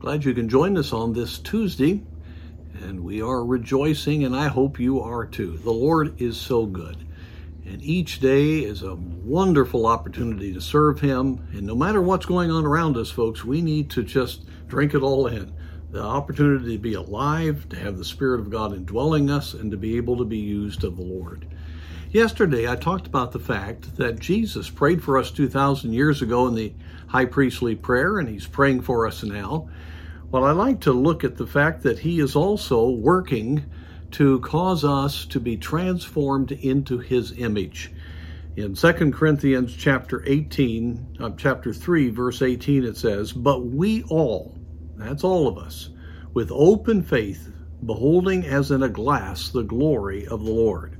Glad 0.00 0.24
you 0.24 0.32
can 0.32 0.48
join 0.48 0.78
us 0.78 0.94
on 0.94 1.12
this 1.12 1.38
Tuesday, 1.38 2.02
and 2.82 3.04
we 3.04 3.20
are 3.20 3.44
rejoicing, 3.44 4.24
and 4.24 4.34
I 4.34 4.48
hope 4.48 4.80
you 4.80 5.02
are 5.02 5.26
too. 5.26 5.58
The 5.58 5.70
Lord 5.70 6.18
is 6.22 6.38
so 6.38 6.64
good, 6.64 7.06
and 7.66 7.82
each 7.82 8.18
day 8.18 8.60
is 8.60 8.82
a 8.82 8.94
wonderful 8.94 9.84
opportunity 9.84 10.54
to 10.54 10.60
serve 10.62 11.00
Him. 11.00 11.46
And 11.52 11.66
no 11.66 11.74
matter 11.74 12.00
what's 12.00 12.24
going 12.24 12.50
on 12.50 12.64
around 12.64 12.96
us, 12.96 13.10
folks, 13.10 13.44
we 13.44 13.60
need 13.60 13.90
to 13.90 14.02
just 14.02 14.46
drink 14.68 14.94
it 14.94 15.02
all 15.02 15.26
in. 15.26 15.52
The 15.90 16.02
opportunity 16.02 16.76
to 16.76 16.82
be 16.82 16.94
alive, 16.94 17.68
to 17.68 17.76
have 17.76 17.98
the 17.98 18.04
Spirit 18.06 18.40
of 18.40 18.48
God 18.48 18.72
indwelling 18.72 19.30
us, 19.30 19.52
and 19.52 19.70
to 19.70 19.76
be 19.76 19.98
able 19.98 20.16
to 20.16 20.24
be 20.24 20.38
used 20.38 20.82
of 20.82 20.96
the 20.96 21.02
Lord. 21.02 21.46
Yesterday, 22.12 22.68
I 22.68 22.74
talked 22.74 23.06
about 23.06 23.30
the 23.30 23.38
fact 23.38 23.96
that 23.96 24.18
Jesus 24.18 24.68
prayed 24.68 25.02
for 25.02 25.16
us 25.16 25.30
2,000 25.30 25.92
years 25.92 26.22
ago 26.22 26.48
in 26.48 26.54
the 26.56 26.72
high 27.06 27.24
priestly 27.24 27.76
prayer, 27.76 28.18
and 28.18 28.28
He's 28.28 28.48
praying 28.48 28.80
for 28.80 29.06
us 29.06 29.22
now. 29.22 29.68
Well, 30.32 30.44
I 30.44 30.52
like 30.52 30.80
to 30.82 30.92
look 30.92 31.24
at 31.24 31.36
the 31.36 31.46
fact 31.46 31.82
that 31.82 31.98
he 31.98 32.20
is 32.20 32.36
also 32.36 32.88
working 32.88 33.64
to 34.12 34.38
cause 34.40 34.84
us 34.84 35.24
to 35.26 35.40
be 35.40 35.56
transformed 35.56 36.52
into 36.52 36.98
his 36.98 37.32
image. 37.38 37.92
In 38.56 38.74
2 38.74 38.92
Corinthians 39.10 39.74
chapter 39.74 40.22
18, 40.24 41.16
uh, 41.18 41.30
chapter 41.36 41.72
3, 41.72 42.10
verse 42.10 42.42
18, 42.42 42.84
it 42.84 42.96
says, 42.96 43.32
But 43.32 43.66
we 43.66 44.04
all, 44.04 44.56
that's 44.96 45.24
all 45.24 45.48
of 45.48 45.58
us, 45.58 45.90
with 46.32 46.52
open 46.52 47.02
faith, 47.02 47.52
beholding 47.84 48.46
as 48.46 48.70
in 48.70 48.84
a 48.84 48.88
glass 48.88 49.48
the 49.48 49.64
glory 49.64 50.28
of 50.28 50.44
the 50.44 50.50
Lord, 50.50 50.99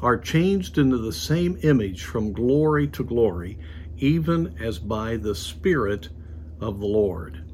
are 0.00 0.16
changed 0.16 0.78
into 0.78 0.98
the 0.98 1.12
same 1.12 1.58
image 1.62 2.04
from 2.04 2.32
glory 2.32 2.86
to 2.88 3.04
glory, 3.04 3.58
even 3.98 4.56
as 4.60 4.78
by 4.78 5.16
the 5.16 5.34
Spirit 5.34 6.08
of 6.60 6.78
the 6.78 6.86
Lord. 6.86 7.44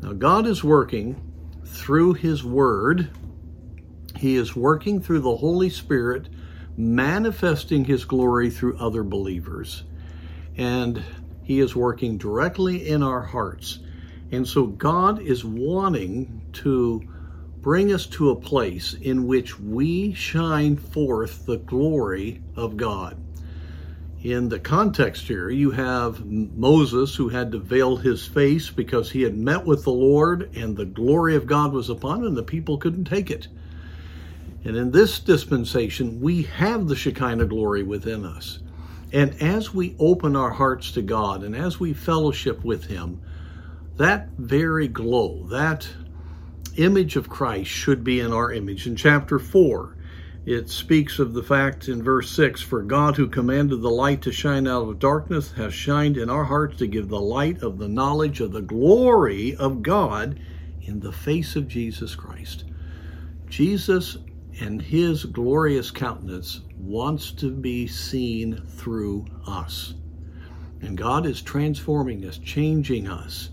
Now, 0.00 0.12
God 0.12 0.46
is 0.46 0.64
working 0.64 1.32
through 1.64 2.14
His 2.14 2.42
Word, 2.42 3.10
He 4.16 4.36
is 4.36 4.56
working 4.56 5.00
through 5.00 5.20
the 5.20 5.36
Holy 5.36 5.70
Spirit, 5.70 6.28
manifesting 6.76 7.84
His 7.84 8.04
glory 8.04 8.50
through 8.50 8.78
other 8.78 9.04
believers. 9.04 9.84
And 10.56 11.02
He 11.44 11.60
is 11.60 11.76
working 11.76 12.18
directly 12.18 12.88
in 12.88 13.02
our 13.02 13.22
hearts. 13.22 13.78
And 14.32 14.48
so, 14.48 14.66
God 14.66 15.20
is 15.20 15.44
wanting 15.44 16.48
to 16.54 17.02
bring 17.62 17.92
us 17.92 18.06
to 18.06 18.30
a 18.30 18.36
place 18.36 18.94
in 18.94 19.26
which 19.26 19.58
we 19.58 20.12
shine 20.12 20.76
forth 20.76 21.46
the 21.46 21.58
glory 21.58 22.42
of 22.56 22.76
God 22.76 23.16
in 24.22 24.48
the 24.48 24.58
context 24.58 25.26
here, 25.26 25.50
you 25.50 25.72
have 25.72 26.24
Moses 26.24 27.14
who 27.16 27.28
had 27.28 27.50
to 27.52 27.58
veil 27.58 27.96
his 27.96 28.24
face 28.24 28.70
because 28.70 29.10
he 29.10 29.22
had 29.22 29.36
met 29.36 29.64
with 29.64 29.82
the 29.82 29.90
Lord 29.90 30.54
and 30.54 30.76
the 30.76 30.84
glory 30.84 31.34
of 31.34 31.46
God 31.46 31.72
was 31.72 31.90
upon 31.90 32.20
him 32.20 32.28
and 32.28 32.36
the 32.36 32.42
people 32.44 32.78
couldn't 32.78 33.04
take 33.04 33.30
it. 33.30 33.48
And 34.64 34.76
in 34.76 34.92
this 34.92 35.18
dispensation, 35.18 36.20
we 36.20 36.42
have 36.44 36.86
the 36.86 36.94
Shekinah 36.94 37.46
glory 37.46 37.82
within 37.82 38.24
us. 38.24 38.60
And 39.12 39.34
as 39.42 39.74
we 39.74 39.96
open 39.98 40.36
our 40.36 40.50
hearts 40.50 40.92
to 40.92 41.02
God 41.02 41.42
and 41.42 41.56
as 41.56 41.80
we 41.80 41.92
fellowship 41.92 42.64
with 42.64 42.84
Him, 42.84 43.20
that 43.96 44.28
very 44.38 44.86
glow, 44.86 45.44
that 45.50 45.88
image 46.76 47.16
of 47.16 47.28
Christ 47.28 47.70
should 47.70 48.04
be 48.04 48.20
in 48.20 48.32
our 48.32 48.52
image. 48.52 48.86
In 48.86 48.96
chapter 48.96 49.38
4, 49.38 49.96
it 50.44 50.68
speaks 50.68 51.18
of 51.18 51.34
the 51.34 51.42
fact 51.42 51.88
in 51.88 52.02
verse 52.02 52.30
6 52.30 52.60
For 52.60 52.82
God, 52.82 53.16
who 53.16 53.28
commanded 53.28 53.80
the 53.80 53.90
light 53.90 54.22
to 54.22 54.32
shine 54.32 54.66
out 54.66 54.88
of 54.88 54.98
darkness, 54.98 55.52
has 55.52 55.72
shined 55.72 56.16
in 56.16 56.28
our 56.28 56.44
hearts 56.44 56.78
to 56.78 56.86
give 56.86 57.08
the 57.08 57.20
light 57.20 57.62
of 57.62 57.78
the 57.78 57.88
knowledge 57.88 58.40
of 58.40 58.52
the 58.52 58.62
glory 58.62 59.54
of 59.56 59.82
God 59.82 60.40
in 60.82 61.00
the 61.00 61.12
face 61.12 61.54
of 61.54 61.68
Jesus 61.68 62.14
Christ. 62.14 62.64
Jesus 63.48 64.18
and 64.60 64.82
his 64.82 65.24
glorious 65.24 65.90
countenance 65.90 66.62
wants 66.76 67.30
to 67.32 67.50
be 67.50 67.86
seen 67.86 68.56
through 68.66 69.26
us. 69.46 69.94
And 70.80 70.98
God 70.98 71.26
is 71.26 71.40
transforming 71.40 72.24
us, 72.24 72.38
changing 72.38 73.06
us 73.06 73.50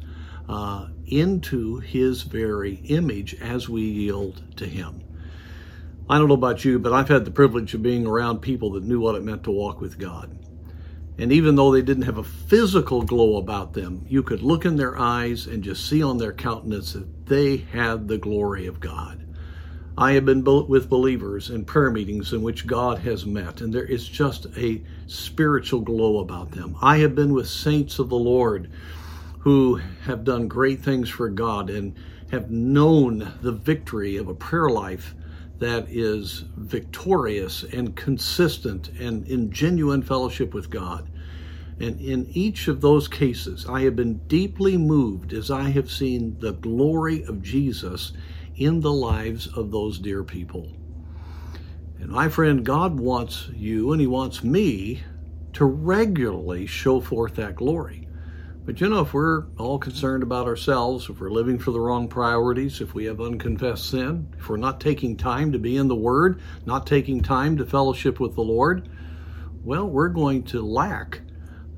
uh, 0.50 0.88
into 1.06 1.78
his 1.78 2.24
very 2.24 2.76
image 2.86 3.40
as 3.40 3.70
we 3.70 3.84
yield 3.84 4.42
to 4.58 4.66
him. 4.66 5.04
I 6.10 6.18
don't 6.18 6.28
know 6.28 6.34
about 6.34 6.66
you, 6.66 6.80
but 6.80 6.92
I've 6.92 7.08
had 7.08 7.24
the 7.24 7.32
privilege 7.32 7.76
of 7.76 7.84
being 7.84 8.08
around 8.08 8.40
people 8.40 8.72
that 8.72 8.84
knew 8.84 9.00
what 9.00 9.14
it 9.14 9.24
meant 9.24 9.44
to 9.44 9.52
walk 9.52 9.80
with 9.80 10.00
God. 10.00 10.36
And 11.20 11.32
even 11.32 11.56
though 11.56 11.72
they 11.72 11.84
didn't 11.84 12.04
have 12.04 12.18
a 12.18 12.24
physical 12.24 13.04
glow 13.04 13.38
about 13.38 13.74
them, 13.74 14.06
you 14.10 14.24
could 14.24 14.42
look 14.42 14.66
in 14.66 14.78
their 14.78 14.98
eyes 14.98 15.46
and 15.46 15.64
just 15.64 15.88
see 15.88 16.02
on 16.02 16.18
their 16.18 16.34
countenance 16.34 16.94
that 16.94 17.28
they 17.28 17.58
had 17.58 18.08
the 18.08 18.18
glory 18.18 18.66
of 18.66 18.80
God. 18.80 19.28
I 19.98 20.14
have 20.14 20.26
been 20.26 20.44
with 20.44 20.90
believers 20.90 21.50
in 21.50 21.66
prayer 21.66 21.92
meetings 21.92 22.34
in 22.34 22.42
which 22.42 22.66
God 22.66 23.00
has 23.00 23.26
met, 23.26 23.62
and 23.62 23.72
there 23.72 23.84
is 23.84 24.08
just 24.08 24.48
a 24.58 24.82
spiritual 25.08 25.82
glow 25.82 26.20
about 26.20 26.52
them. 26.52 26.76
I 26.82 27.00
have 27.00 27.14
been 27.14 27.34
with 27.34 27.50
saints 27.50 28.00
of 28.00 28.10
the 28.10 28.16
Lord 28.16 28.72
who 29.40 29.76
have 30.04 30.24
done 30.24 30.48
great 30.48 30.82
things 30.82 31.10
for 31.10 31.30
God 31.30 31.70
and 31.70 31.96
have 32.32 32.52
known 32.52 33.34
the 33.42 33.52
victory 33.52 34.18
of 34.18 34.28
a 34.28 34.34
prayer 34.34 34.70
life 34.70 35.16
that 35.60 35.88
is 35.90 36.46
victorious 36.56 37.64
and 37.64 37.96
consistent 37.96 38.90
and 39.00 39.28
in 39.28 39.52
genuine 39.52 40.02
fellowship 40.02 40.54
with 40.54 40.70
God. 40.70 41.10
And 41.80 42.00
in 42.02 42.28
each 42.32 42.68
of 42.68 42.82
those 42.82 43.08
cases, 43.08 43.66
I 43.68 43.82
have 43.82 43.96
been 43.96 44.18
deeply 44.28 44.78
moved 44.78 45.32
as 45.34 45.50
I 45.50 45.70
have 45.70 45.90
seen 45.90 46.38
the 46.40 46.52
glory 46.52 47.24
of 47.24 47.42
Jesus 47.42 48.12
in 48.58 48.82
the 48.82 48.92
lives 48.92 49.48
of 49.48 49.72
those 49.72 50.00
dear 50.00 50.24
people. 50.24 50.70
And 52.00 52.10
my 52.10 52.28
friend, 52.28 52.66
God 52.66 53.00
wants 53.00 53.50
you 53.54 53.94
and 53.94 54.02
He 54.02 54.08
wants 54.08 54.44
me 54.44 55.04
to 55.54 55.66
regularly 55.66 56.66
show 56.66 57.00
forth 57.00 57.36
that 57.36 57.56
glory. 57.56 58.09
But 58.70 58.82
you 58.82 58.88
know, 58.88 59.02
if 59.02 59.16
we're 59.16 59.46
all 59.58 59.80
concerned 59.80 60.22
about 60.22 60.46
ourselves, 60.46 61.10
if 61.10 61.20
we're 61.20 61.32
living 61.32 61.58
for 61.58 61.72
the 61.72 61.80
wrong 61.80 62.08
priorities, 62.08 62.82
if 62.82 62.94
we 62.94 63.06
have 63.06 63.20
unconfessed 63.20 63.90
sin, 63.90 64.32
if 64.38 64.48
we're 64.48 64.58
not 64.58 64.80
taking 64.80 65.18
time 65.18 65.52
to 65.54 65.58
be 65.58 65.76
in 65.76 65.88
the 65.88 65.96
Word, 65.96 66.40
not 66.68 66.86
taking 66.86 67.20
time 67.20 67.58
to 67.58 67.66
fellowship 67.66 68.20
with 68.20 68.36
the 68.36 68.44
Lord, 68.44 68.88
well, 69.64 69.90
we're 69.90 70.10
going 70.10 70.44
to 70.44 70.62
lack 70.62 71.22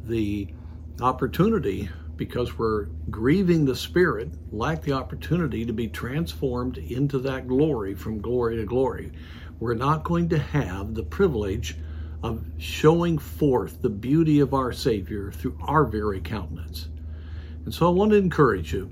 the 0.04 0.54
opportunity 1.00 1.90
because 2.18 2.58
we're 2.58 2.88
grieving 3.10 3.64
the 3.64 3.74
Spirit, 3.78 4.34
lack 4.52 4.82
the 4.82 4.92
opportunity 4.92 5.66
to 5.66 5.72
be 5.72 5.88
transformed 5.88 6.78
into 6.78 7.20
that 7.20 7.48
glory 7.48 7.96
from 7.96 8.20
glory 8.20 8.58
to 8.58 8.66
glory. 8.66 9.14
We're 9.62 9.76
not 9.76 10.04
going 10.04 10.28
to 10.28 10.40
have 10.40 10.94
the 10.94 11.04
privilege 11.04 11.78
of 12.24 12.44
showing 12.58 13.18
forth 13.18 13.82
the 13.82 13.90
beauty 13.90 14.40
of 14.40 14.54
our 14.54 14.72
Savior 14.72 15.32
through 15.32 15.58
our 15.62 15.86
very 15.86 16.22
countenance. 16.22 16.90
And 17.66 17.74
so 17.74 17.88
I 17.88 17.92
want 17.92 18.12
to 18.12 18.18
encourage 18.18 18.74
you, 18.74 18.92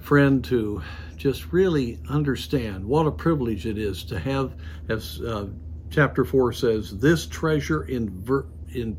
friend, 0.00 0.44
to 0.44 0.82
just 1.16 1.52
really 1.52 2.00
understand 2.08 2.84
what 2.84 3.06
a 3.06 3.10
privilege 3.10 3.66
it 3.66 3.76
is 3.76 4.04
to 4.04 4.18
have, 4.18 4.54
as 4.88 5.20
uh, 5.20 5.46
chapter 5.90 6.24
4 6.24 6.52
says, 6.52 6.98
this 6.98 7.26
treasure 7.26 7.84
in, 7.84 8.10
ver- 8.22 8.46
in 8.72 8.96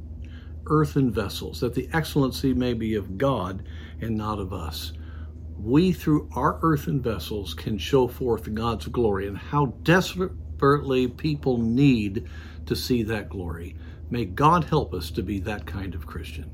earthen 0.68 1.12
vessels, 1.12 1.60
that 1.62 1.74
the 1.74 1.90
excellency 1.94 2.54
may 2.54 2.74
be 2.74 2.96
of 2.96 3.18
God 3.18 3.64
and 4.02 4.16
not 4.16 4.40
of 4.40 4.54
us. 4.54 4.94
We, 5.58 5.92
through 5.92 6.30
our 6.36 6.60
earthen 6.62 7.02
vessels, 7.02 7.54
can 7.54 7.78
show 7.78 8.08
forth 8.08 8.54
God's 8.54 8.88
glory 8.88 9.28
and 9.28 9.38
how 9.38 9.74
desperately 10.62 11.08
people 11.08 11.58
need 11.58 12.30
to 12.68 12.76
see 12.76 13.02
that 13.02 13.28
glory. 13.30 13.76
May 14.12 14.26
God 14.26 14.66
help 14.66 14.94
us 14.94 15.10
to 15.12 15.24
be 15.24 15.40
that 15.40 15.66
kind 15.66 15.96
of 15.96 16.06
Christian. 16.06 16.52